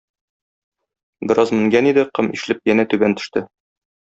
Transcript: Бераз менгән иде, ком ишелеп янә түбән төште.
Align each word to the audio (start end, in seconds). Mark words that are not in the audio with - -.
Бераз 1.31 1.53
менгән 1.59 1.91
иде, 1.93 2.07
ком 2.21 2.33
ишелеп 2.39 2.65
янә 2.75 2.89
түбән 2.95 3.17
төште. 3.21 3.45